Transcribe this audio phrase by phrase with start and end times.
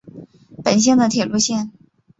[0.63, 1.71] 本线的铁路线。